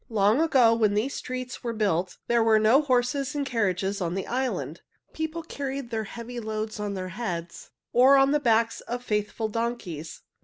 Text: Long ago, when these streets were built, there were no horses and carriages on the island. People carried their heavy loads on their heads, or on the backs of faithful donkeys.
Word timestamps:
Long 0.09 0.41
ago, 0.41 0.73
when 0.73 0.95
these 0.95 1.13
streets 1.13 1.63
were 1.63 1.73
built, 1.73 2.17
there 2.25 2.41
were 2.43 2.57
no 2.57 2.81
horses 2.81 3.35
and 3.35 3.45
carriages 3.45 4.01
on 4.01 4.15
the 4.15 4.25
island. 4.25 4.81
People 5.13 5.43
carried 5.43 5.91
their 5.91 6.05
heavy 6.05 6.39
loads 6.39 6.79
on 6.79 6.95
their 6.95 7.09
heads, 7.09 7.69
or 7.93 8.17
on 8.17 8.31
the 8.31 8.39
backs 8.39 8.81
of 8.87 9.03
faithful 9.03 9.47
donkeys. 9.47 10.23